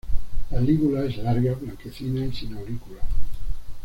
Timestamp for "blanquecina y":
1.53-2.33